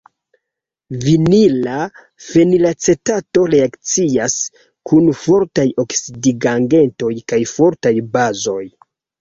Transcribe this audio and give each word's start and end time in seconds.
Vinila 1.01 1.75
fenilacetato 2.29 3.43
reakcias 3.55 4.39
kun 4.93 5.13
fortaj 5.27 5.67
oksidigagentoj 5.85 7.15
kaj 7.33 7.43
fortaj 7.57 7.97
bazoj. 8.19 8.61